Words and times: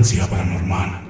frecuencia 0.00 0.26
paranormal. 0.26 1.09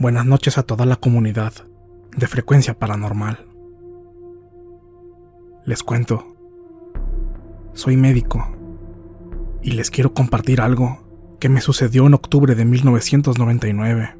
Buenas 0.00 0.26
noches 0.26 0.58
a 0.58 0.62
toda 0.62 0.86
la 0.86 0.94
comunidad 0.94 1.52
de 2.16 2.28
frecuencia 2.28 2.78
paranormal. 2.78 3.48
Les 5.64 5.82
cuento, 5.82 6.36
soy 7.72 7.96
médico 7.96 8.46
y 9.60 9.72
les 9.72 9.90
quiero 9.90 10.14
compartir 10.14 10.60
algo 10.60 11.00
que 11.40 11.48
me 11.48 11.60
sucedió 11.60 12.06
en 12.06 12.14
octubre 12.14 12.54
de 12.54 12.64
1999, 12.64 14.16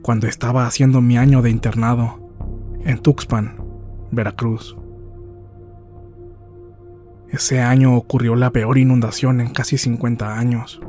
cuando 0.00 0.28
estaba 0.28 0.68
haciendo 0.68 1.00
mi 1.00 1.18
año 1.18 1.42
de 1.42 1.50
internado 1.50 2.30
en 2.84 2.98
Tuxpan, 2.98 3.60
Veracruz. 4.12 4.76
Ese 7.30 7.62
año 7.62 7.96
ocurrió 7.96 8.36
la 8.36 8.52
peor 8.52 8.78
inundación 8.78 9.40
en 9.40 9.48
casi 9.48 9.76
50 9.76 10.38
años. 10.38 10.80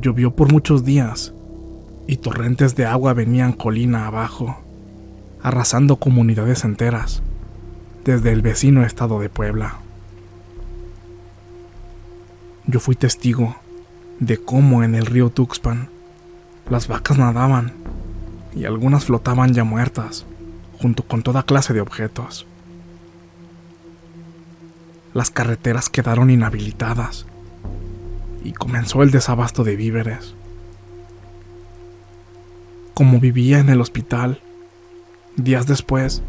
Llovió 0.00 0.30
por 0.30 0.52
muchos 0.52 0.84
días 0.84 1.32
y 2.06 2.18
torrentes 2.18 2.76
de 2.76 2.86
agua 2.86 3.14
venían 3.14 3.52
colina 3.52 4.06
abajo, 4.06 4.56
arrasando 5.42 5.96
comunidades 5.96 6.62
enteras, 6.62 7.20
desde 8.04 8.30
el 8.30 8.40
vecino 8.40 8.84
estado 8.84 9.18
de 9.18 9.28
Puebla. 9.28 9.78
Yo 12.66 12.78
fui 12.78 12.94
testigo 12.94 13.56
de 14.20 14.38
cómo 14.38 14.84
en 14.84 14.94
el 14.94 15.04
río 15.04 15.30
Tuxpan 15.30 15.88
las 16.70 16.86
vacas 16.86 17.18
nadaban 17.18 17.72
y 18.54 18.66
algunas 18.66 19.06
flotaban 19.06 19.52
ya 19.52 19.64
muertas, 19.64 20.26
junto 20.80 21.02
con 21.02 21.22
toda 21.24 21.42
clase 21.42 21.74
de 21.74 21.80
objetos. 21.80 22.46
Las 25.12 25.32
carreteras 25.32 25.88
quedaron 25.88 26.30
inhabilitadas 26.30 27.26
y 28.44 28.52
comenzó 28.52 29.02
el 29.02 29.10
desabasto 29.10 29.64
de 29.64 29.76
víveres. 29.76 30.34
Como 32.94 33.20
vivía 33.20 33.58
en 33.58 33.68
el 33.68 33.80
hospital, 33.80 34.40
días 35.36 35.66
después 35.66 36.22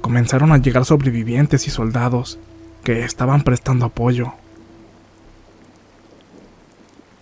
comenzaron 0.00 0.52
a 0.52 0.58
llegar 0.58 0.84
sobrevivientes 0.84 1.66
y 1.66 1.70
soldados 1.70 2.38
que 2.82 3.04
estaban 3.04 3.42
prestando 3.42 3.86
apoyo. 3.86 4.32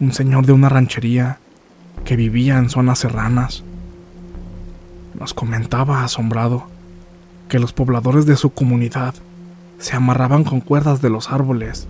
Un 0.01 0.13
señor 0.13 0.47
de 0.47 0.53
una 0.53 0.69
ranchería 0.69 1.39
que 2.05 2.17
vivía 2.17 2.59
en 2.59 2.71
zonas 2.71 2.99
serranas 2.99 3.63
nos 5.19 5.35
comentaba 5.35 6.03
asombrado 6.03 6.67
que 7.49 7.59
los 7.59 7.73
pobladores 7.73 8.27
de 8.27 8.37
su 8.37 8.51
comunidad 8.51 9.15
se 9.79 9.95
amarraban 9.95 10.43
con 10.43 10.61
cuerdas 10.61 11.03
de 11.03 11.11
los 11.11 11.31
árboles 11.31 11.87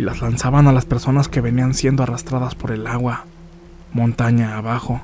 y 0.00 0.02
las 0.02 0.22
lanzaban 0.22 0.66
a 0.66 0.72
las 0.72 0.86
personas 0.86 1.28
que 1.28 1.42
venían 1.42 1.74
siendo 1.74 2.02
arrastradas 2.02 2.54
por 2.54 2.70
el 2.70 2.86
agua, 2.86 3.26
montaña 3.92 4.56
abajo, 4.56 5.02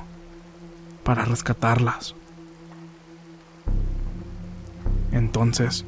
para 1.03 1.23
rescatarlas. 1.23 2.15
Entonces, 5.11 5.85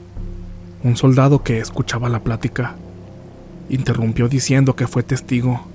un 0.83 0.95
soldado 0.95 1.41
que 1.41 1.57
escuchaba 1.57 2.07
la 2.07 2.19
plática 2.19 2.75
interrumpió 3.67 4.29
diciendo 4.29 4.75
que 4.75 4.85
fue 4.85 5.01
testigo 5.01 5.65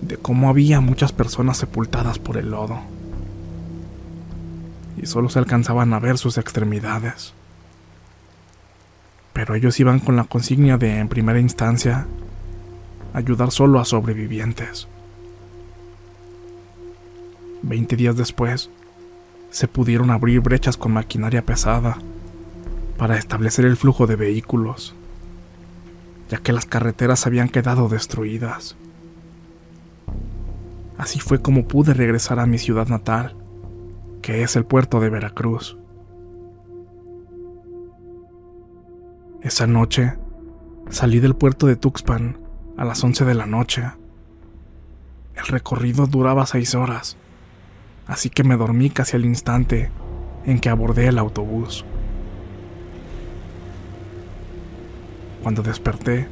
de 0.00 0.16
cómo 0.16 0.48
había 0.48 0.80
muchas 0.80 1.12
personas 1.12 1.58
sepultadas 1.58 2.18
por 2.18 2.38
el 2.38 2.50
lodo 2.50 2.80
y 5.00 5.06
solo 5.06 5.28
se 5.28 5.38
alcanzaban 5.38 5.94
a 5.94 6.00
ver 6.00 6.18
sus 6.18 6.38
extremidades. 6.38 7.34
Pero 9.32 9.54
ellos 9.54 9.78
iban 9.78 10.00
con 10.00 10.16
la 10.16 10.24
consigna 10.24 10.76
de, 10.76 10.98
en 10.98 11.08
primera 11.08 11.38
instancia, 11.38 12.08
ayudar 13.14 13.52
solo 13.52 13.80
a 13.80 13.84
sobrevivientes. 13.84 14.88
Veinte 17.62 17.96
días 17.96 18.16
después, 18.16 18.68
se 19.50 19.68
pudieron 19.68 20.10
abrir 20.10 20.40
brechas 20.40 20.76
con 20.76 20.92
maquinaria 20.92 21.46
pesada 21.46 21.96
para 22.98 23.16
establecer 23.16 23.64
el 23.64 23.76
flujo 23.76 24.06
de 24.06 24.16
vehículos, 24.16 24.94
ya 26.28 26.38
que 26.38 26.52
las 26.52 26.66
carreteras 26.66 27.26
habían 27.26 27.48
quedado 27.48 27.88
destruidas. 27.88 28.76
Así 30.98 31.20
fue 31.20 31.40
como 31.40 31.66
pude 31.66 31.94
regresar 31.94 32.40
a 32.40 32.46
mi 32.46 32.58
ciudad 32.58 32.88
natal, 32.88 33.36
que 34.22 34.42
es 34.42 34.56
el 34.56 34.64
puerto 34.64 35.00
de 35.00 35.10
Veracruz. 35.10 35.78
Esa 39.40 39.66
noche, 39.66 40.14
salí 40.90 41.20
del 41.20 41.36
puerto 41.36 41.66
de 41.66 41.76
Tuxpan 41.76 42.43
a 42.76 42.84
las 42.84 43.02
11 43.02 43.24
de 43.24 43.34
la 43.34 43.46
noche. 43.46 43.84
El 45.36 45.46
recorrido 45.46 46.06
duraba 46.06 46.46
seis 46.46 46.74
horas, 46.74 47.16
así 48.06 48.30
que 48.30 48.44
me 48.44 48.56
dormí 48.56 48.90
casi 48.90 49.16
al 49.16 49.24
instante 49.24 49.90
en 50.44 50.58
que 50.58 50.68
abordé 50.68 51.08
el 51.08 51.18
autobús. 51.18 51.84
Cuando 55.42 55.62
desperté, 55.62 56.28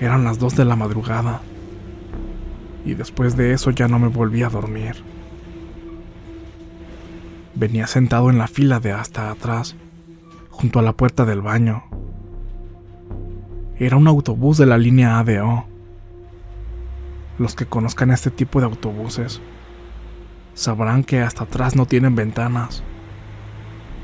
eran 0.00 0.24
las 0.24 0.38
2 0.38 0.56
de 0.56 0.64
la 0.64 0.76
madrugada, 0.76 1.40
y 2.84 2.94
después 2.94 3.36
de 3.36 3.52
eso 3.52 3.70
ya 3.70 3.88
no 3.88 3.98
me 3.98 4.08
volví 4.08 4.42
a 4.42 4.48
dormir. 4.48 4.96
Venía 7.54 7.86
sentado 7.86 8.28
en 8.28 8.38
la 8.38 8.46
fila 8.46 8.80
de 8.80 8.92
hasta 8.92 9.30
atrás, 9.30 9.76
junto 10.50 10.78
a 10.78 10.82
la 10.82 10.92
puerta 10.92 11.24
del 11.24 11.40
baño, 11.40 11.84
Era 13.78 13.96
un 13.98 14.08
autobús 14.08 14.56
de 14.56 14.64
la 14.64 14.78
línea 14.78 15.18
ADO. 15.18 15.66
Los 17.38 17.54
que 17.54 17.66
conozcan 17.66 18.10
este 18.10 18.30
tipo 18.30 18.58
de 18.58 18.64
autobuses 18.64 19.42
sabrán 20.54 21.04
que 21.04 21.20
hasta 21.20 21.44
atrás 21.44 21.76
no 21.76 21.84
tienen 21.84 22.14
ventanas. 22.14 22.82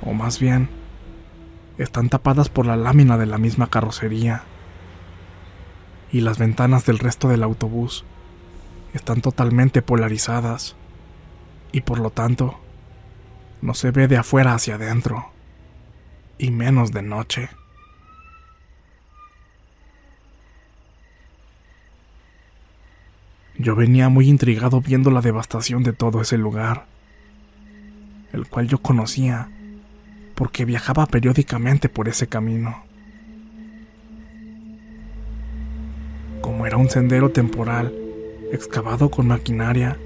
O 0.05 0.13
más 0.13 0.39
bien, 0.39 0.69
están 1.79 2.11
tapadas 2.11 2.51
por 2.51 2.67
la 2.67 2.77
lámina 2.77 3.17
de 3.17 3.25
la 3.25 3.39
misma 3.39 3.69
carrocería. 3.69 4.43
Y 6.11 6.21
las 6.21 6.37
ventanas 6.37 6.85
del 6.85 6.99
resto 6.99 7.29
del 7.29 7.43
autobús 7.43 8.05
están 8.93 9.23
totalmente 9.23 9.81
polarizadas. 9.81 10.77
Y 11.73 11.81
por 11.81 11.99
lo 11.99 12.11
tanto, 12.11 12.61
no 13.63 13.73
se 13.73 13.91
ve 13.91 14.07
de 14.07 14.19
afuera 14.19 14.53
hacia 14.53 14.75
adentro. 14.75 15.31
Y 16.37 16.51
menos 16.51 16.93
de 16.93 17.01
noche. 17.01 17.49
Yo 23.59 23.77
venía 23.77 24.09
muy 24.09 24.29
intrigado 24.29 24.81
viendo 24.81 25.11
la 25.11 25.21
devastación 25.21 25.83
de 25.83 25.93
todo 25.93 26.21
ese 26.21 26.39
lugar, 26.39 26.87
el 28.33 28.47
cual 28.47 28.67
yo 28.67 28.79
conocía 28.79 29.49
porque 30.35 30.65
viajaba 30.65 31.07
periódicamente 31.07 31.89
por 31.89 32.09
ese 32.09 32.27
camino. 32.27 32.83
Como 36.41 36.67
era 36.67 36.77
un 36.77 36.89
sendero 36.89 37.31
temporal, 37.31 37.93
excavado 38.51 39.11
con 39.11 39.29
maquinaria, 39.29 39.99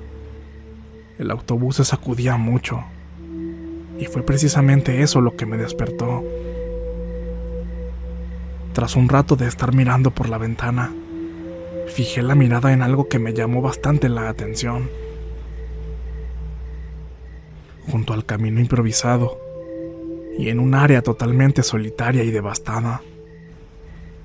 el 1.18 1.30
autobús 1.30 1.76
se 1.76 1.84
sacudía 1.84 2.36
mucho, 2.36 2.84
y 3.98 4.04
fue 4.06 4.22
precisamente 4.22 5.02
eso 5.02 5.20
lo 5.20 5.36
que 5.36 5.46
me 5.46 5.56
despertó. 5.56 6.22
Tras 8.74 8.96
un 8.96 9.08
rato 9.08 9.36
de 9.36 9.46
estar 9.46 9.74
mirando 9.74 10.10
por 10.10 10.28
la 10.28 10.36
ventana, 10.36 10.92
fijé 11.88 12.22
la 12.22 12.34
mirada 12.34 12.72
en 12.72 12.82
algo 12.82 13.08
que 13.08 13.18
me 13.18 13.32
llamó 13.32 13.62
bastante 13.62 14.08
la 14.08 14.28
atención. 14.28 14.90
Junto 17.90 18.12
al 18.12 18.24
camino 18.24 18.60
improvisado 18.60 19.38
y 20.38 20.48
en 20.50 20.58
un 20.58 20.74
área 20.74 21.02
totalmente 21.02 21.62
solitaria 21.62 22.22
y 22.24 22.30
devastada, 22.30 23.02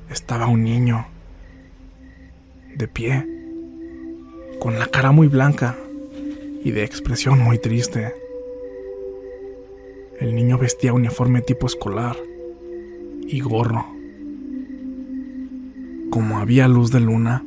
estaba 0.10 0.48
un 0.48 0.64
niño, 0.64 1.08
de 2.76 2.88
pie, 2.88 3.26
con 4.60 4.78
la 4.78 4.88
cara 4.88 5.12
muy 5.12 5.28
blanca 5.28 5.78
y 6.64 6.72
de 6.72 6.84
expresión 6.84 7.40
muy 7.40 7.60
triste. 7.60 8.14
El 10.20 10.36
niño 10.36 10.58
vestía 10.58 10.94
uniforme 10.94 11.42
tipo 11.42 11.66
escolar 11.66 12.18
y 13.26 13.40
gorro. 13.40 13.86
Como 16.12 16.40
había 16.40 16.68
luz 16.68 16.92
de 16.92 17.00
luna, 17.00 17.46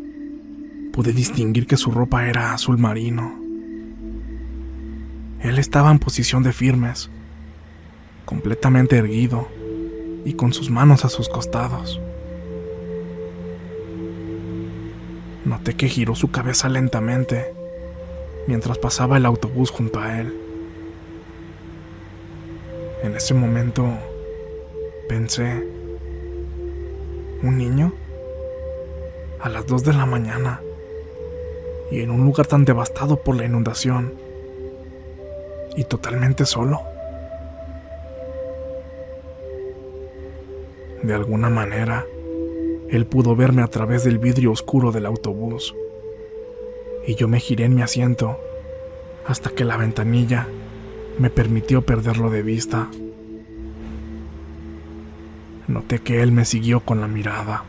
pude 0.95 1.13
distinguir 1.13 1.67
que 1.67 1.77
su 1.77 1.91
ropa 1.91 2.29
era 2.29 2.55
azul 2.55 2.79
marino. 2.79 3.37
Él 5.41 5.59
estaba 5.59 5.91
en 5.91 5.99
posición 5.99 6.45
de 6.45 6.53
firmes, 6.53 7.11
completamente 8.25 8.97
erguido 8.97 9.49
y 10.25 10.35
con 10.35 10.53
sus 10.53 10.71
manos 10.71 11.05
a 11.05 11.09
sus 11.09 11.29
costados. 11.29 12.01
Noté 15.45 15.75
que 15.75 15.89
giró 15.89 16.15
su 16.15 16.31
cabeza 16.31 16.69
lentamente 16.69 17.53
mientras 18.47 18.79
pasaba 18.79 19.17
el 19.17 19.27
autobús 19.27 19.71
junto 19.71 19.99
a 19.99 20.21
él. 20.21 20.33
En 23.03 23.17
ese 23.17 23.35
momento 23.35 23.85
pensé, 25.09 25.67
¿un 27.43 27.59
niño? 27.59 27.93
A 29.41 29.49
las 29.49 29.67
dos 29.67 29.83
de 29.83 29.93
la 29.93 30.07
mañana 30.07 30.61
y 31.95 32.01
en 32.01 32.11
un 32.11 32.25
lugar 32.25 32.49
tan 32.49 32.65
devastado 32.65 33.23
por 33.23 33.37
la 33.37 33.45
inundación 33.45 34.15
y 35.77 35.85
totalmente 35.85 36.45
solo. 36.45 36.81
De 41.05 41.15
alguna 41.15 41.51
manera, 41.51 42.05
él 42.91 43.07
pudo 43.07 43.37
verme 43.37 43.63
a 43.63 43.69
través 43.69 44.03
del 44.03 44.19
vidrio 44.19 44.51
oscuro 44.51 44.91
del 44.91 45.07
autobús 45.07 45.73
y 47.07 47.15
yo 47.15 47.29
me 47.29 47.39
giré 47.39 47.67
en 47.67 47.77
mi 47.77 47.83
asiento 47.83 48.41
hasta 49.25 49.51
que 49.51 49.65
la 49.65 49.77
ventanilla 49.77 50.49
me 51.19 51.31
permitió 51.31 51.83
perderlo 51.83 52.29
de 52.29 52.43
vista. 52.43 52.89
Noté 55.69 56.01
que 56.01 56.23
él 56.23 56.33
me 56.33 56.45
siguió 56.45 56.81
con 56.81 57.01
la 57.01 57.07
mirada. 57.07 57.63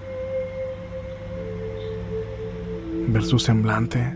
Ver 3.07 3.23
su 3.23 3.39
semblante 3.39 4.13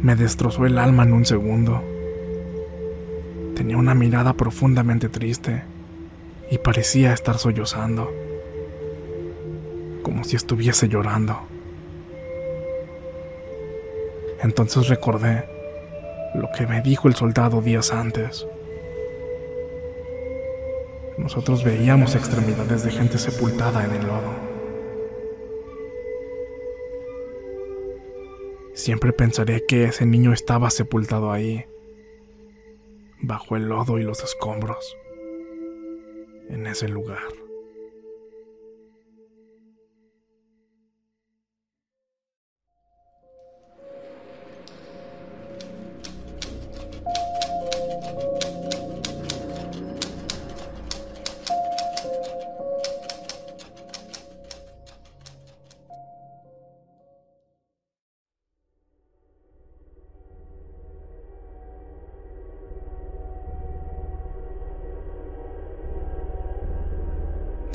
me 0.00 0.14
destrozó 0.14 0.66
el 0.66 0.78
alma 0.78 1.02
en 1.04 1.12
un 1.12 1.24
segundo. 1.24 1.82
Tenía 3.54 3.76
una 3.76 3.94
mirada 3.94 4.34
profundamente 4.34 5.08
triste 5.08 5.62
y 6.50 6.58
parecía 6.58 7.12
estar 7.12 7.38
sollozando, 7.38 8.12
como 10.02 10.22
si 10.24 10.36
estuviese 10.36 10.88
llorando. 10.88 11.38
Entonces 14.42 14.88
recordé 14.88 15.44
lo 16.34 16.48
que 16.56 16.66
me 16.66 16.80
dijo 16.82 17.08
el 17.08 17.16
soldado 17.16 17.60
días 17.60 17.92
antes. 17.92 18.46
Nosotros 21.16 21.64
veíamos 21.64 22.14
extremidades 22.14 22.84
de 22.84 22.92
gente 22.92 23.18
sepultada 23.18 23.84
en 23.84 23.90
el 23.96 24.06
lodo. 24.06 24.37
Siempre 28.78 29.12
pensaré 29.12 29.66
que 29.66 29.86
ese 29.86 30.06
niño 30.06 30.32
estaba 30.32 30.70
sepultado 30.70 31.32
ahí, 31.32 31.64
bajo 33.20 33.56
el 33.56 33.64
lodo 33.64 33.98
y 33.98 34.04
los 34.04 34.22
escombros, 34.22 34.96
en 36.48 36.64
ese 36.68 36.86
lugar. 36.86 37.24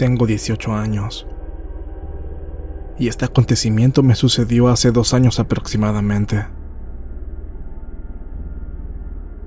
Tengo 0.04 0.28
18 0.28 0.76
años. 0.76 1.26
Y 3.00 3.08
este 3.08 3.24
acontecimiento 3.24 4.04
me 4.04 4.16
sucedió 4.16 4.68
hace 4.68 4.92
dos 4.92 5.14
años 5.14 5.40
aproximadamente. 5.40 6.46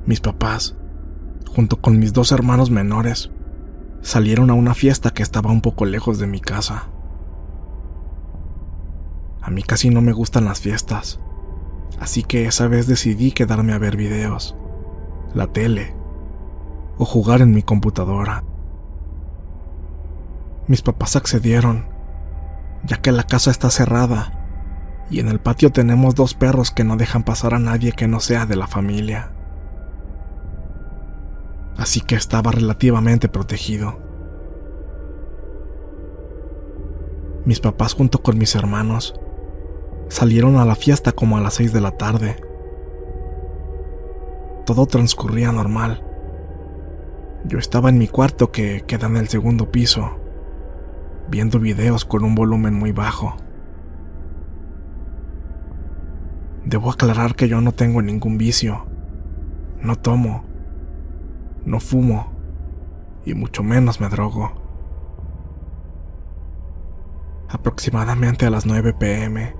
Mis 0.06 0.22
papás, 0.22 0.74
junto 1.54 1.78
con 1.82 1.98
mis 1.98 2.14
dos 2.14 2.32
hermanos 2.32 2.70
menores, 2.70 3.30
salieron 4.00 4.48
a 4.48 4.54
una 4.54 4.72
fiesta 4.72 5.10
que 5.10 5.22
estaba 5.22 5.52
un 5.52 5.60
poco 5.60 5.84
lejos 5.84 6.18
de 6.18 6.26
mi 6.26 6.40
casa. 6.40 6.88
A 9.42 9.50
mí 9.50 9.62
casi 9.62 9.90
no 9.90 10.00
me 10.00 10.14
gustan 10.14 10.46
las 10.46 10.60
fiestas, 10.60 11.20
así 12.00 12.22
que 12.22 12.46
esa 12.46 12.66
vez 12.66 12.86
decidí 12.86 13.30
quedarme 13.30 13.74
a 13.74 13.78
ver 13.78 13.98
videos, 13.98 14.56
la 15.34 15.48
tele 15.48 15.94
o 16.96 17.04
jugar 17.04 17.42
en 17.42 17.52
mi 17.52 17.62
computadora. 17.62 18.42
Mis 20.68 20.82
papás 20.82 21.14
accedieron, 21.14 21.86
ya 22.82 22.96
que 22.96 23.12
la 23.12 23.22
casa 23.22 23.52
está 23.52 23.70
cerrada 23.70 24.32
y 25.08 25.20
en 25.20 25.28
el 25.28 25.38
patio 25.38 25.70
tenemos 25.70 26.16
dos 26.16 26.34
perros 26.34 26.72
que 26.72 26.82
no 26.82 26.96
dejan 26.96 27.22
pasar 27.22 27.54
a 27.54 27.60
nadie 27.60 27.92
que 27.92 28.08
no 28.08 28.18
sea 28.18 28.46
de 28.46 28.56
la 28.56 28.66
familia. 28.66 29.30
Así 31.76 32.00
que 32.00 32.16
estaba 32.16 32.50
relativamente 32.50 33.28
protegido. 33.28 34.00
Mis 37.44 37.60
papás 37.60 37.94
junto 37.94 38.22
con 38.22 38.36
mis 38.36 38.56
hermanos 38.56 39.14
salieron 40.08 40.56
a 40.56 40.64
la 40.64 40.74
fiesta 40.74 41.12
como 41.12 41.36
a 41.36 41.40
las 41.40 41.54
seis 41.54 41.72
de 41.72 41.80
la 41.80 41.92
tarde. 41.92 42.42
Todo 44.64 44.86
transcurría 44.86 45.52
normal. 45.52 46.02
Yo 47.44 47.60
estaba 47.60 47.88
en 47.88 47.98
mi 47.98 48.08
cuarto 48.08 48.50
que 48.50 48.82
queda 48.84 49.06
en 49.06 49.16
el 49.16 49.28
segundo 49.28 49.70
piso 49.70 50.25
viendo 51.28 51.58
videos 51.58 52.04
con 52.04 52.24
un 52.24 52.34
volumen 52.34 52.74
muy 52.74 52.92
bajo. 52.92 53.36
Debo 56.64 56.90
aclarar 56.90 57.36
que 57.36 57.48
yo 57.48 57.60
no 57.60 57.72
tengo 57.72 58.02
ningún 58.02 58.38
vicio. 58.38 58.86
No 59.80 59.96
tomo. 59.96 60.44
No 61.64 61.78
fumo. 61.80 62.32
Y 63.24 63.34
mucho 63.34 63.62
menos 63.62 64.00
me 64.00 64.08
drogo. 64.08 64.52
Aproximadamente 67.48 68.46
a 68.46 68.50
las 68.50 68.66
9 68.66 68.94
pm, 68.94 69.54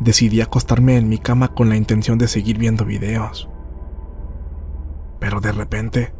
decidí 0.00 0.40
acostarme 0.40 0.96
en 0.96 1.08
mi 1.08 1.18
cama 1.18 1.54
con 1.54 1.68
la 1.68 1.76
intención 1.76 2.18
de 2.18 2.26
seguir 2.26 2.58
viendo 2.58 2.84
videos. 2.84 3.48
Pero 5.20 5.40
de 5.40 5.52
repente, 5.52 6.12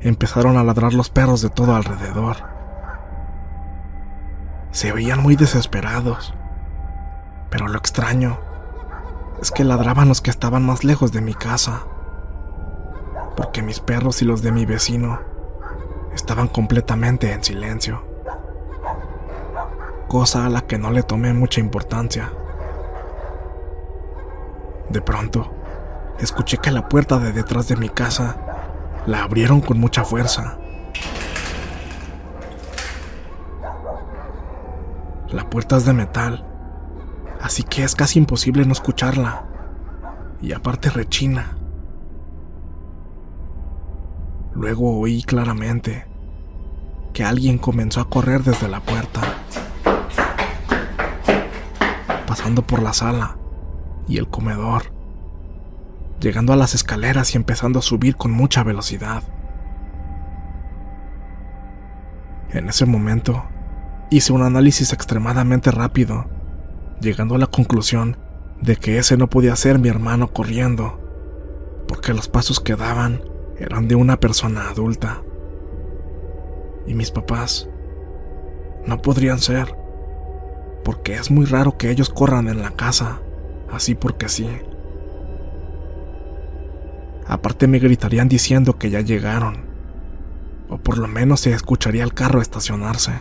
empezaron 0.00 0.56
a 0.56 0.64
ladrar 0.64 0.94
los 0.94 1.10
perros 1.10 1.42
de 1.42 1.50
todo 1.50 1.74
alrededor. 1.74 2.57
Se 4.70 4.92
oían 4.92 5.22
muy 5.22 5.36
desesperados, 5.36 6.34
pero 7.50 7.68
lo 7.68 7.78
extraño 7.78 8.38
es 9.40 9.50
que 9.50 9.64
ladraban 9.64 10.08
los 10.08 10.20
que 10.20 10.30
estaban 10.30 10.64
más 10.64 10.84
lejos 10.84 11.12
de 11.12 11.20
mi 11.20 11.34
casa, 11.34 11.82
porque 13.36 13.62
mis 13.62 13.80
perros 13.80 14.20
y 14.22 14.24
los 14.24 14.42
de 14.42 14.52
mi 14.52 14.66
vecino 14.66 15.20
estaban 16.14 16.48
completamente 16.48 17.32
en 17.32 17.42
silencio, 17.44 18.02
cosa 20.08 20.46
a 20.46 20.48
la 20.48 20.62
que 20.62 20.78
no 20.78 20.90
le 20.90 21.02
tomé 21.02 21.32
mucha 21.32 21.60
importancia. 21.60 22.32
De 24.90 25.00
pronto, 25.00 25.50
escuché 26.18 26.58
que 26.58 26.70
la 26.70 26.88
puerta 26.88 27.18
de 27.18 27.32
detrás 27.32 27.68
de 27.68 27.76
mi 27.76 27.88
casa 27.88 28.36
la 29.06 29.22
abrieron 29.22 29.60
con 29.60 29.78
mucha 29.78 30.04
fuerza. 30.04 30.58
La 35.32 35.50
puerta 35.50 35.76
es 35.76 35.84
de 35.84 35.92
metal, 35.92 36.46
así 37.40 37.62
que 37.62 37.84
es 37.84 37.94
casi 37.94 38.18
imposible 38.18 38.64
no 38.64 38.72
escucharla. 38.72 39.44
Y 40.40 40.52
aparte 40.52 40.88
rechina. 40.88 41.58
Luego 44.54 44.98
oí 44.98 45.22
claramente 45.22 46.06
que 47.12 47.24
alguien 47.24 47.58
comenzó 47.58 48.00
a 48.00 48.08
correr 48.08 48.42
desde 48.42 48.68
la 48.68 48.80
puerta, 48.80 49.20
pasando 52.26 52.62
por 52.62 52.82
la 52.82 52.92
sala 52.92 53.36
y 54.06 54.18
el 54.18 54.28
comedor, 54.28 54.92
llegando 56.20 56.52
a 56.52 56.56
las 56.56 56.74
escaleras 56.74 57.34
y 57.34 57.36
empezando 57.36 57.80
a 57.80 57.82
subir 57.82 58.16
con 58.16 58.30
mucha 58.30 58.62
velocidad. 58.62 59.22
En 62.50 62.68
ese 62.68 62.86
momento, 62.86 63.44
hice 64.10 64.32
un 64.32 64.42
análisis 64.42 64.92
extremadamente 64.92 65.70
rápido, 65.70 66.26
llegando 67.00 67.34
a 67.34 67.38
la 67.38 67.46
conclusión 67.46 68.16
de 68.60 68.76
que 68.76 68.98
ese 68.98 69.16
no 69.16 69.28
podía 69.28 69.54
ser 69.56 69.78
mi 69.78 69.88
hermano 69.88 70.32
corriendo, 70.32 71.00
porque 71.86 72.14
los 72.14 72.28
pasos 72.28 72.60
que 72.60 72.74
daban 72.74 73.22
eran 73.58 73.88
de 73.88 73.94
una 73.94 74.18
persona 74.18 74.68
adulta. 74.68 75.22
Y 76.86 76.94
mis 76.94 77.10
papás 77.10 77.68
no 78.86 79.02
podrían 79.02 79.38
ser, 79.38 79.76
porque 80.84 81.14
es 81.14 81.30
muy 81.30 81.44
raro 81.44 81.76
que 81.76 81.90
ellos 81.90 82.08
corran 82.08 82.48
en 82.48 82.62
la 82.62 82.70
casa, 82.70 83.20
así 83.70 83.94
porque 83.94 84.28
sí. 84.28 84.48
Aparte 87.26 87.66
me 87.66 87.78
gritarían 87.78 88.28
diciendo 88.28 88.78
que 88.78 88.88
ya 88.88 89.02
llegaron, 89.02 89.66
o 90.70 90.78
por 90.78 90.96
lo 90.96 91.08
menos 91.08 91.40
se 91.40 91.52
escucharía 91.52 92.04
el 92.04 92.14
carro 92.14 92.40
estacionarse. 92.40 93.12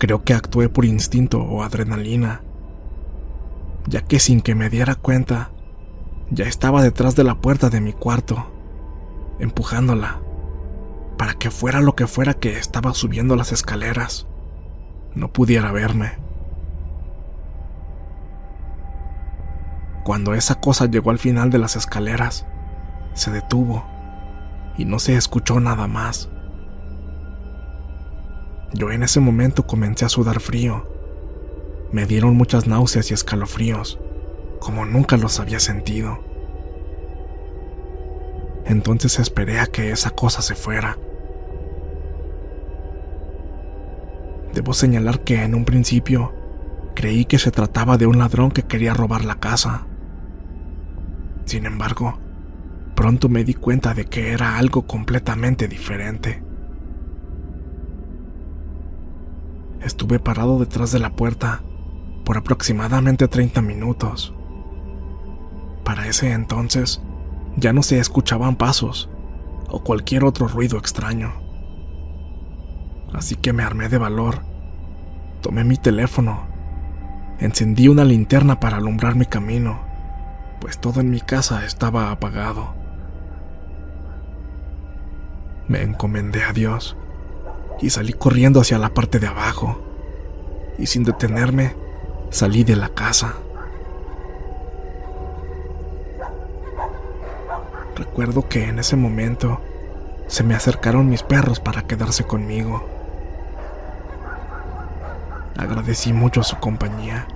Creo 0.00 0.24
que 0.24 0.32
actué 0.32 0.70
por 0.70 0.86
instinto 0.86 1.42
o 1.42 1.62
adrenalina, 1.62 2.40
ya 3.86 4.00
que 4.00 4.18
sin 4.18 4.40
que 4.40 4.54
me 4.54 4.70
diera 4.70 4.94
cuenta, 4.94 5.50
ya 6.30 6.46
estaba 6.46 6.82
detrás 6.82 7.16
de 7.16 7.22
la 7.22 7.34
puerta 7.34 7.68
de 7.68 7.82
mi 7.82 7.92
cuarto, 7.92 8.46
empujándola, 9.40 10.22
para 11.18 11.34
que 11.34 11.50
fuera 11.50 11.82
lo 11.82 11.96
que 11.96 12.06
fuera 12.06 12.32
que 12.32 12.56
estaba 12.56 12.94
subiendo 12.94 13.36
las 13.36 13.52
escaleras, 13.52 14.26
no 15.14 15.30
pudiera 15.34 15.70
verme. 15.70 16.12
Cuando 20.02 20.32
esa 20.32 20.54
cosa 20.54 20.86
llegó 20.86 21.10
al 21.10 21.18
final 21.18 21.50
de 21.50 21.58
las 21.58 21.76
escaleras, 21.76 22.46
se 23.12 23.30
detuvo 23.30 23.84
y 24.78 24.86
no 24.86 24.98
se 24.98 25.14
escuchó 25.16 25.60
nada 25.60 25.86
más. 25.88 26.30
Yo 28.72 28.90
en 28.90 29.02
ese 29.02 29.20
momento 29.20 29.66
comencé 29.66 30.04
a 30.04 30.08
sudar 30.08 30.40
frío. 30.40 30.86
Me 31.92 32.06
dieron 32.06 32.36
muchas 32.36 32.66
náuseas 32.66 33.10
y 33.10 33.14
escalofríos 33.14 33.98
como 34.60 34.84
nunca 34.84 35.16
los 35.16 35.40
había 35.40 35.58
sentido. 35.58 36.22
Entonces 38.66 39.18
esperé 39.18 39.58
a 39.58 39.66
que 39.66 39.90
esa 39.90 40.10
cosa 40.10 40.42
se 40.42 40.54
fuera. 40.54 40.96
Debo 44.54 44.74
señalar 44.74 45.20
que 45.20 45.42
en 45.42 45.54
un 45.54 45.64
principio 45.64 46.32
creí 46.94 47.24
que 47.24 47.38
se 47.38 47.50
trataba 47.50 47.96
de 47.96 48.06
un 48.06 48.18
ladrón 48.18 48.50
que 48.50 48.64
quería 48.64 48.94
robar 48.94 49.24
la 49.24 49.36
casa. 49.36 49.86
Sin 51.46 51.66
embargo, 51.66 52.18
pronto 52.94 53.28
me 53.28 53.42
di 53.44 53.54
cuenta 53.54 53.94
de 53.94 54.04
que 54.04 54.32
era 54.32 54.58
algo 54.58 54.86
completamente 54.86 55.66
diferente. 55.66 56.42
Estuve 59.80 60.18
parado 60.18 60.58
detrás 60.58 60.92
de 60.92 60.98
la 60.98 61.10
puerta 61.10 61.62
por 62.24 62.36
aproximadamente 62.36 63.28
30 63.28 63.62
minutos. 63.62 64.34
Para 65.84 66.06
ese 66.06 66.32
entonces, 66.32 67.02
ya 67.56 67.72
no 67.72 67.82
se 67.82 67.98
escuchaban 67.98 68.56
pasos 68.56 69.08
o 69.68 69.82
cualquier 69.82 70.24
otro 70.24 70.48
ruido 70.48 70.78
extraño. 70.78 71.32
Así 73.14 73.36
que 73.36 73.52
me 73.52 73.62
armé 73.62 73.88
de 73.88 73.98
valor, 73.98 74.42
tomé 75.40 75.64
mi 75.64 75.76
teléfono, 75.76 76.46
encendí 77.38 77.88
una 77.88 78.04
linterna 78.04 78.60
para 78.60 78.76
alumbrar 78.76 79.16
mi 79.16 79.24
camino, 79.24 79.80
pues 80.60 80.78
todo 80.78 81.00
en 81.00 81.10
mi 81.10 81.20
casa 81.20 81.64
estaba 81.64 82.10
apagado. 82.10 82.74
Me 85.68 85.82
encomendé 85.82 86.44
a 86.44 86.52
Dios 86.52 86.96
y 87.80 87.90
salí 87.90 88.12
corriendo 88.12 88.60
hacia 88.60 88.78
la 88.78 88.94
parte 88.94 89.18
de 89.18 89.26
abajo, 89.26 89.80
y 90.78 90.86
sin 90.86 91.04
detenerme, 91.04 91.74
salí 92.30 92.64
de 92.64 92.76
la 92.76 92.88
casa. 92.90 93.34
Recuerdo 97.96 98.48
que 98.48 98.64
en 98.64 98.78
ese 98.78 98.96
momento 98.96 99.60
se 100.26 100.44
me 100.44 100.54
acercaron 100.54 101.08
mis 101.08 101.22
perros 101.22 101.60
para 101.60 101.82
quedarse 101.82 102.24
conmigo. 102.24 102.86
Agradecí 105.58 106.12
mucho 106.12 106.42
su 106.42 106.56
compañía. 106.56 107.26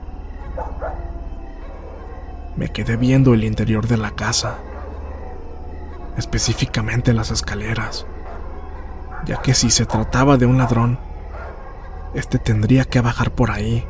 Me 2.57 2.69
quedé 2.69 2.97
viendo 2.97 3.35
el 3.35 3.45
interior 3.45 3.89
de 3.89 3.97
la 3.97 4.13
casa, 4.13 4.59
específicamente 6.17 7.13
las 7.13 7.31
escaleras, 7.31 8.07
ya 9.27 9.43
que 9.43 9.55
si 9.55 9.71
se 9.71 9.87
trataba 9.87 10.37
de 10.37 10.47
un 10.47 10.59
ladrón, 10.59 10.99
este 12.15 12.39
tendría 12.39 12.85
que 12.85 13.01
bajar 13.01 13.31
por 13.31 13.51
ahí, 13.51 13.85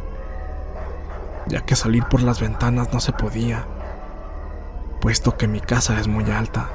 ya 1.46 1.60
que 1.60 1.76
salir 1.76 2.04
por 2.04 2.22
las 2.22 2.40
ventanas 2.40 2.92
no 2.92 3.00
se 3.00 3.12
podía 3.12 3.66
puesto 5.04 5.36
que 5.36 5.46
mi 5.46 5.60
casa 5.60 6.00
es 6.00 6.08
muy 6.08 6.30
alta. 6.30 6.70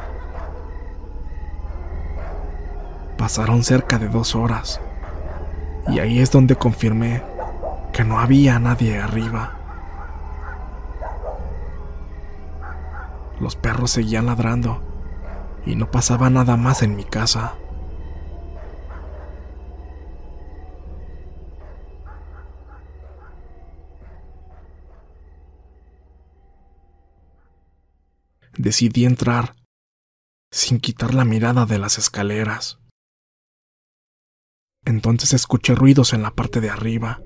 Pasaron 3.18 3.64
cerca 3.64 3.98
de 3.98 4.08
dos 4.08 4.36
horas 4.36 4.80
y 5.88 5.98
ahí 5.98 6.20
es 6.20 6.30
donde 6.30 6.56
confirmé 6.56 7.24
que 7.92 8.04
no 8.04 8.20
había 8.20 8.60
nadie 8.60 9.00
arriba. 9.00 9.54
Los 13.40 13.56
perros 13.56 13.90
seguían 13.90 14.28
ladrando 14.28 14.84
y 15.66 15.76
no 15.76 15.90
pasaba 15.90 16.30
nada 16.30 16.56
más 16.56 16.84
en 16.84 16.96
mi 16.96 17.06
casa. 17.06 17.54
Decidí 28.60 29.06
entrar 29.06 29.56
sin 30.52 30.80
quitar 30.80 31.14
la 31.14 31.24
mirada 31.24 31.66
de 31.66 31.80
las 31.80 31.98
escaleras. 31.98 32.80
Entonces 34.86 35.34
escuché 35.34 35.76
ruidos 35.76 36.14
en 36.14 36.22
la 36.22 36.32
parte 36.32 36.60
de 36.60 36.70
arriba. 36.70 37.24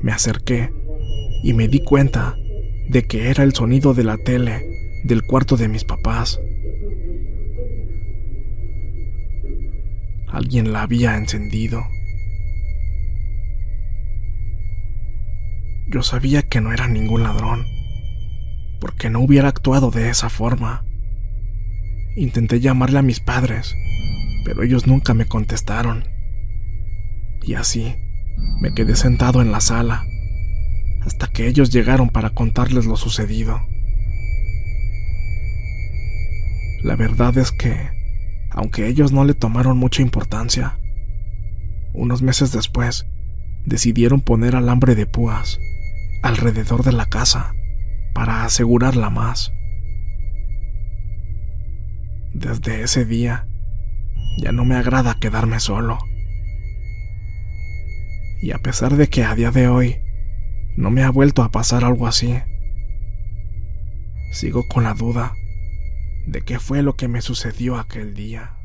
Me 0.00 0.12
acerqué 0.12 0.72
y 1.44 1.52
me 1.52 1.68
di 1.68 1.84
cuenta 1.84 2.34
de 2.88 3.04
que 3.06 3.30
era 3.30 3.44
el 3.44 3.54
sonido 3.54 3.94
de 3.94 4.04
la 4.04 4.16
tele 4.16 4.68
del 5.04 5.22
cuarto 5.22 5.56
de 5.56 5.68
mis 5.68 5.84
papás. 5.84 6.40
Alguien 10.28 10.72
la 10.72 10.82
había 10.82 11.16
encendido. 11.16 11.82
Yo 15.88 16.02
sabía 16.02 16.42
que 16.42 16.60
no 16.60 16.72
era 16.72 16.88
ningún 16.88 17.22
ladrón, 17.22 17.64
porque 18.80 19.08
no 19.08 19.20
hubiera 19.20 19.48
actuado 19.48 19.92
de 19.92 20.10
esa 20.10 20.28
forma. 20.28 20.84
Intenté 22.16 22.58
llamarle 22.58 22.98
a 22.98 23.02
mis 23.02 23.20
padres, 23.20 23.76
pero 24.44 24.64
ellos 24.64 24.88
nunca 24.88 25.14
me 25.14 25.26
contestaron. 25.26 26.08
Y 27.40 27.54
así, 27.54 27.94
me 28.60 28.74
quedé 28.74 28.96
sentado 28.96 29.40
en 29.40 29.52
la 29.52 29.60
sala, 29.60 30.04
hasta 31.02 31.28
que 31.28 31.46
ellos 31.46 31.70
llegaron 31.70 32.08
para 32.08 32.30
contarles 32.30 32.86
lo 32.86 32.96
sucedido. 32.96 33.60
La 36.82 36.96
verdad 36.96 37.38
es 37.38 37.52
que, 37.52 37.90
aunque 38.50 38.88
ellos 38.88 39.12
no 39.12 39.24
le 39.24 39.34
tomaron 39.34 39.78
mucha 39.78 40.02
importancia, 40.02 40.78
unos 41.92 42.22
meses 42.22 42.50
después 42.50 43.06
decidieron 43.66 44.20
poner 44.20 44.56
alambre 44.56 44.96
de 44.96 45.06
púas 45.06 45.60
alrededor 46.26 46.82
de 46.82 46.92
la 46.92 47.06
casa 47.06 47.54
para 48.12 48.44
asegurarla 48.44 49.10
más. 49.10 49.52
Desde 52.34 52.82
ese 52.82 53.04
día, 53.04 53.46
ya 54.38 54.52
no 54.52 54.64
me 54.64 54.74
agrada 54.74 55.18
quedarme 55.20 55.60
solo. 55.60 55.98
Y 58.42 58.50
a 58.50 58.58
pesar 58.58 58.96
de 58.96 59.08
que 59.08 59.24
a 59.24 59.34
día 59.34 59.50
de 59.50 59.68
hoy 59.68 60.00
no 60.76 60.90
me 60.90 61.02
ha 61.04 61.10
vuelto 61.10 61.42
a 61.42 61.50
pasar 61.50 61.84
algo 61.84 62.06
así, 62.06 62.36
sigo 64.32 64.66
con 64.68 64.84
la 64.84 64.94
duda 64.94 65.32
de 66.26 66.42
qué 66.42 66.58
fue 66.58 66.82
lo 66.82 66.96
que 66.96 67.08
me 67.08 67.22
sucedió 67.22 67.78
aquel 67.78 68.14
día. 68.14 68.55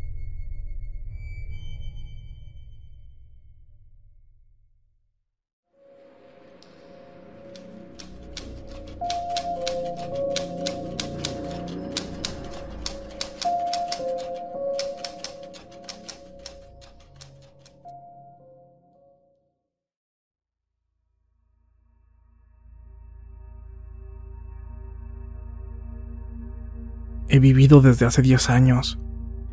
He 27.34 27.40
vivido 27.40 27.80
desde 27.80 28.06
hace 28.06 28.22
10 28.22 28.50
años 28.50 29.00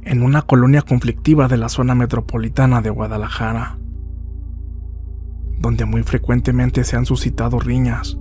en 0.03 0.25
una 0.25 0.43
colonia 0.43 0.83
conflictiva 0.83 1.47
de 1.47 1.57
la 1.57 1.69
zona 1.69 1.95
metropolitana 1.95 2.83
de 2.83 2.91
Guadalajara, 2.91 3.79
donde 5.61 5.85
muy 5.85 6.03
frecuentemente 6.03 6.83
se 6.83 6.97
han 6.97 7.07
suscitado 7.07 7.61
riñas, 7.61 8.19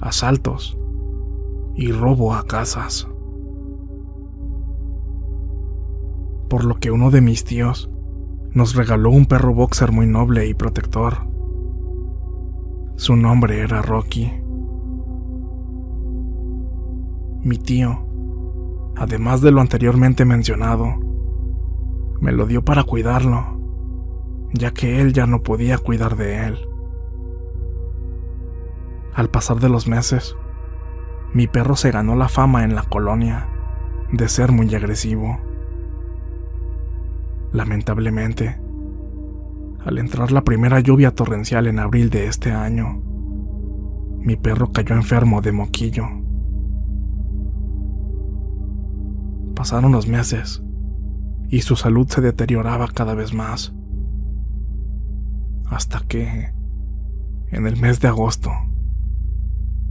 asaltos 0.00 0.76
y 1.76 1.92
robo 1.92 2.34
a 2.34 2.48
casas. 2.48 3.06
Por 6.48 6.64
lo 6.64 6.80
que 6.80 6.90
uno 6.90 7.12
de 7.12 7.20
mis 7.20 7.44
tíos 7.44 7.88
nos 8.50 8.74
regaló 8.74 9.10
un 9.10 9.26
perro 9.26 9.54
boxer 9.54 9.92
muy 9.92 10.08
noble 10.08 10.48
y 10.48 10.54
protector. 10.54 11.28
Su 12.96 13.14
nombre 13.14 13.60
era 13.60 13.82
Rocky. 13.82 14.32
Mi 17.44 17.56
tío 17.56 18.07
además 18.98 19.40
de 19.40 19.52
lo 19.52 19.60
anteriormente 19.60 20.24
mencionado, 20.24 20.96
me 22.20 22.32
lo 22.32 22.46
dio 22.46 22.64
para 22.64 22.82
cuidarlo, 22.82 23.60
ya 24.52 24.72
que 24.72 25.00
él 25.00 25.12
ya 25.12 25.26
no 25.26 25.42
podía 25.42 25.78
cuidar 25.78 26.16
de 26.16 26.46
él. 26.46 26.58
Al 29.14 29.30
pasar 29.30 29.60
de 29.60 29.68
los 29.68 29.86
meses, 29.86 30.36
mi 31.32 31.46
perro 31.46 31.76
se 31.76 31.90
ganó 31.90 32.16
la 32.16 32.28
fama 32.28 32.64
en 32.64 32.74
la 32.74 32.82
colonia 32.82 33.48
de 34.12 34.28
ser 34.28 34.50
muy 34.50 34.74
agresivo. 34.74 35.38
Lamentablemente, 37.52 38.60
al 39.84 39.98
entrar 39.98 40.32
la 40.32 40.42
primera 40.42 40.80
lluvia 40.80 41.14
torrencial 41.14 41.66
en 41.66 41.78
abril 41.78 42.10
de 42.10 42.26
este 42.26 42.52
año, 42.52 43.00
mi 44.18 44.36
perro 44.36 44.72
cayó 44.72 44.94
enfermo 44.94 45.40
de 45.40 45.52
moquillo. 45.52 46.17
Pasaron 49.58 49.90
los 49.90 50.06
meses 50.06 50.62
y 51.48 51.62
su 51.62 51.74
salud 51.74 52.06
se 52.06 52.20
deterioraba 52.20 52.86
cada 52.94 53.14
vez 53.14 53.34
más. 53.34 53.74
Hasta 55.66 55.98
que, 56.06 56.54
en 57.48 57.66
el 57.66 57.76
mes 57.76 57.98
de 57.98 58.06
agosto, 58.06 58.52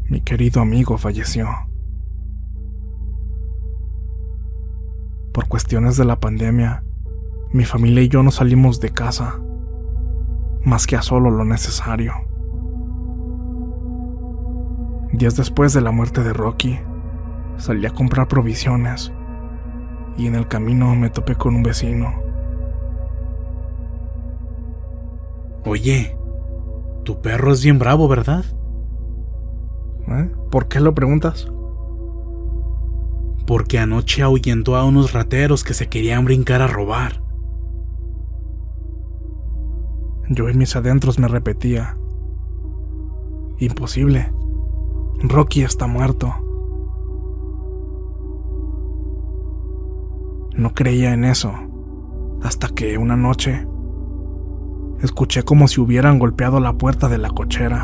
mi 0.08 0.22
querido 0.22 0.62
amigo 0.62 0.98
falleció. 0.98 1.50
Por 5.34 5.50
cuestiones 5.50 5.98
de 5.98 6.06
la 6.06 6.18
pandemia, 6.22 6.86
mi 7.52 7.66
familia 7.66 8.04
y 8.04 8.08
yo 8.08 8.24
no 8.24 8.32
salimos 8.32 8.80
de 8.80 8.92
casa, 8.92 9.38
más 10.64 10.88
que 10.88 10.96
a 10.96 11.02
solo 11.02 11.30
lo 11.30 11.44
necesario. 11.44 12.14
Días 15.12 15.36
después 15.36 15.74
de 15.74 15.82
la 15.82 15.92
muerte 15.92 16.24
de 16.24 16.32
Rocky, 16.32 16.80
salí 17.58 17.86
a 17.86 17.90
comprar 17.90 18.30
provisiones 18.30 19.12
y 20.18 20.28
en 20.28 20.36
el 20.36 20.48
camino 20.48 20.96
me 20.96 21.10
topé 21.10 21.36
con 21.36 21.56
un 21.56 21.64
vecino. 21.64 22.14
Oye, 25.66 26.18
tu 27.04 27.22
perro 27.22 27.52
es 27.52 27.64
bien 27.64 27.78
bravo, 27.78 28.08
¿verdad? 28.08 28.44
¿Eh? 30.08 30.32
¿Por 30.50 30.68
qué 30.68 30.80
lo 30.80 30.96
preguntas? 30.96 31.52
Porque 33.46 33.80
anoche 33.80 34.24
ahuyentó 34.24 34.76
a 34.76 34.86
unos 34.86 35.14
rateros 35.14 35.64
que 35.64 35.74
se 35.74 35.88
querían 35.88 36.26
brincar 36.26 36.62
a 36.62 36.68
robar. 36.68 37.22
Yo 40.30 40.50
en 40.50 40.58
mis 40.58 40.76
adentros 40.76 41.20
me 41.20 41.28
repetía. 41.28 41.98
Imposible. 43.60 44.32
Rocky 45.20 45.64
está 45.64 45.88
muerto. 45.88 46.34
No 50.58 50.74
creía 50.74 51.14
en 51.14 51.24
eso, 51.24 51.54
hasta 52.42 52.70
que 52.70 52.98
una 52.98 53.16
noche 53.16 53.68
escuché 55.04 55.44
como 55.44 55.68
si 55.68 55.80
hubieran 55.80 56.18
golpeado 56.18 56.60
la 56.60 56.74
puerta 56.74 57.08
de 57.08 57.20
la 57.20 57.30
cochera. 57.30 57.84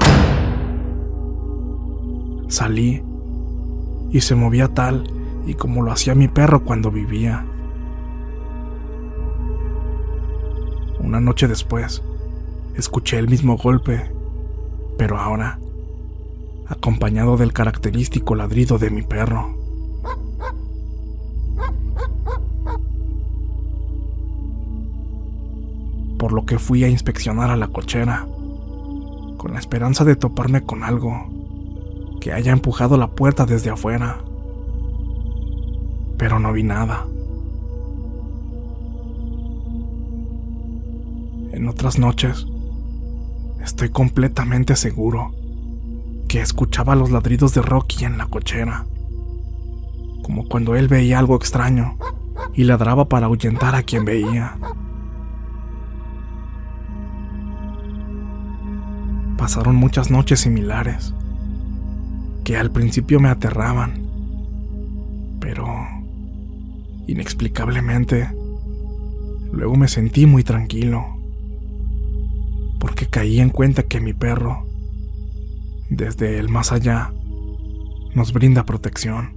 Salí 2.48 3.04
y 4.10 4.22
se 4.22 4.34
movía 4.34 4.70
tal 4.70 5.04
y 5.46 5.54
como 5.54 5.84
lo 5.84 5.92
hacía 5.92 6.16
mi 6.16 6.28
perro 6.28 6.64
cuando 6.64 6.90
vivía. 6.90 7.46
Una 11.00 11.20
noche 11.20 11.48
después, 11.48 12.02
escuché 12.76 13.20
el 13.20 13.30
mismo 13.30 13.56
golpe, 13.56 14.12
pero 14.98 15.20
ahora 15.20 15.60
acompañado 16.66 17.38
del 17.38 17.54
característico 17.54 18.34
ladrido 18.34 18.80
de 18.80 18.90
mi 18.90 19.04
perro. 19.04 19.63
Por 26.24 26.32
lo 26.32 26.46
que 26.46 26.58
fui 26.58 26.86
a 26.86 26.88
inspeccionar 26.88 27.50
a 27.50 27.58
la 27.58 27.68
cochera, 27.68 28.26
con 29.36 29.52
la 29.52 29.60
esperanza 29.60 30.06
de 30.06 30.16
toparme 30.16 30.64
con 30.64 30.86
algo 30.86 31.28
que 32.22 32.32
haya 32.32 32.54
empujado 32.54 32.96
la 32.96 33.12
puerta 33.12 33.46
desde 33.46 33.72
afuera. 33.72 34.24
Pero 36.18 36.40
no 36.40 36.54
vi 36.54 36.64
nada. 36.64 37.06
En 41.52 41.68
otras 41.68 42.00
noches, 42.00 42.48
estoy 43.62 43.90
completamente 43.90 44.78
seguro 44.78 45.36
que 46.30 46.40
escuchaba 46.40 46.96
los 46.96 47.12
ladridos 47.12 47.54
de 47.54 47.64
Rocky 47.64 48.06
en 48.06 48.18
la 48.18 48.28
cochera, 48.28 48.86
como 50.24 50.48
cuando 50.48 50.78
él 50.78 50.88
veía 50.88 51.20
algo 51.20 51.36
extraño 51.36 51.98
y 52.54 52.64
ladraba 52.64 53.10
para 53.10 53.26
ahuyentar 53.26 53.76
a 53.76 53.84
quien 53.84 54.06
veía. 54.06 54.58
Pasaron 59.44 59.76
muchas 59.76 60.10
noches 60.10 60.40
similares, 60.40 61.14
que 62.46 62.56
al 62.56 62.72
principio 62.72 63.20
me 63.20 63.28
aterraban, 63.28 64.08
pero 65.42 65.68
inexplicablemente 67.08 68.30
luego 69.52 69.76
me 69.76 69.90
sentí 69.90 70.28
muy 70.28 70.46
tranquilo, 70.46 71.04
porque 72.80 73.08
caí 73.08 73.42
en 73.42 73.50
cuenta 73.50 73.84
que 73.84 74.00
mi 74.00 74.14
perro, 74.14 74.66
desde 75.90 76.40
el 76.40 76.48
más 76.48 76.72
allá, 76.72 77.12
nos 78.16 78.32
brinda 78.32 78.66
protección. 78.66 79.34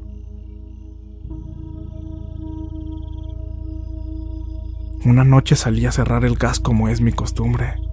Una 5.05 5.25
noche 5.25 5.57
salí 5.57 5.85
a 5.85 5.91
cerrar 5.91 6.25
el 6.25 6.37
gas 6.37 6.61
como 6.61 6.89
es 6.89 7.01
mi 7.01 7.11
costumbre 7.11 7.86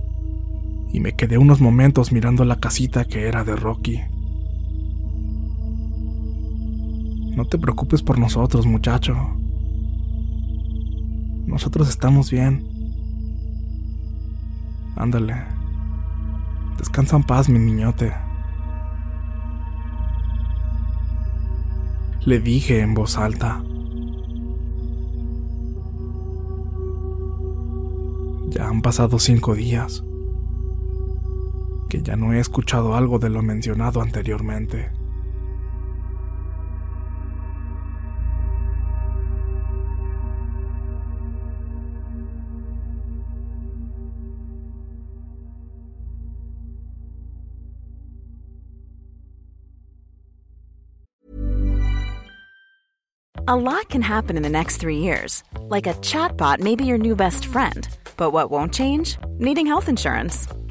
y 0.93 0.99
me 0.99 1.13
quedé 1.13 1.39
unos 1.39 1.59
momentos 1.59 2.11
mirando 2.11 2.45
la 2.45 2.57
casita 2.57 3.03
que 3.03 3.27
era 3.27 3.43
de 3.43 3.55
Rocky. 3.55 3.99
No 7.35 7.45
te 7.45 7.57
preocupes 7.57 8.03
por 8.03 8.19
nosotros, 8.19 8.67
muchacho, 8.67 9.17
Nosotros 11.47 11.89
estamos 11.89 12.31
bien. 12.31 12.63
Ándale. 14.95 15.35
Descansa 16.77 17.15
en 17.15 17.23
paz, 17.23 17.49
mi 17.49 17.59
niñote. 17.59 18.13
Le 22.25 22.39
dije 22.39 22.81
en 22.81 22.93
voz 22.93 23.17
alta. 23.17 23.63
Ya 28.49 28.69
han 28.69 28.81
pasado 28.81 29.19
cinco 29.19 29.55
días. 29.55 30.03
Que 31.93 32.01
ya 32.01 32.15
no 32.15 32.33
he 32.33 32.39
escuchado 32.39 32.95
algo 32.95 33.19
de 33.19 33.29
lo 33.29 33.43
mencionado 33.43 34.01
anteriormente. 34.01 34.89
A 53.47 53.55
lot 53.55 53.87
can 53.89 54.01
happen 54.01 54.35
in 54.35 54.41
the 54.41 54.49
next 54.49 54.77
three 54.77 54.97
years. 54.97 55.43
Like 55.69 55.85
a 55.85 55.93
chatbot 56.01 56.59
may 56.59 56.75
be 56.75 56.85
your 56.85 56.97
new 56.97 57.15
best 57.15 57.45
friend. 57.45 57.87
But 58.17 58.31
what 58.31 58.49
won't 58.49 58.73
change? 58.73 59.17
Needing 59.37 59.67
health 59.67 59.87
insurance. 59.87 60.47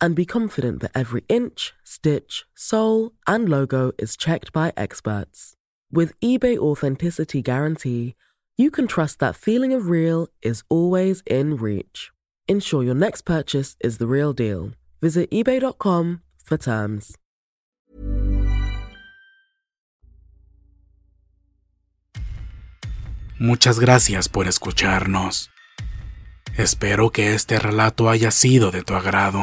and 0.00 0.14
be 0.14 0.24
confident 0.24 0.80
that 0.80 0.92
every 0.94 1.24
inch, 1.28 1.72
stitch, 1.84 2.44
sole, 2.54 3.12
and 3.26 3.48
logo 3.48 3.92
is 3.98 4.16
checked 4.16 4.52
by 4.52 4.72
experts. 4.76 5.54
With 5.90 6.18
eBay 6.20 6.58
Authenticity 6.58 7.42
Guarantee, 7.42 8.14
you 8.56 8.70
can 8.70 8.86
trust 8.86 9.18
that 9.18 9.36
feeling 9.36 9.72
of 9.72 9.88
real 9.88 10.28
is 10.42 10.62
always 10.68 11.22
in 11.26 11.56
reach. 11.56 12.10
Ensure 12.48 12.82
your 12.82 12.94
next 12.94 13.22
purchase 13.22 13.76
is 13.80 13.98
the 13.98 14.06
real 14.06 14.32
deal. 14.32 14.72
Visit 15.00 15.30
eBay.com 15.30 16.22
for 16.44 16.56
terms. 16.56 17.16
Muchas 23.38 23.78
gracias 23.78 24.30
por 24.30 24.48
escucharnos. 24.48 25.50
Espero 26.56 27.10
que 27.10 27.34
este 27.34 27.58
relato 27.58 28.08
haya 28.08 28.30
sido 28.30 28.70
de 28.70 28.82
tu 28.82 28.94
agrado. 28.94 29.42